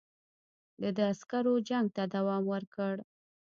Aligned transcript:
د 0.81 0.83
ده 0.95 1.03
عسکرو 1.11 1.53
جنګ 1.69 1.85
ته 1.95 2.03
دوام 2.15 2.43
ورکړ. 2.53 2.95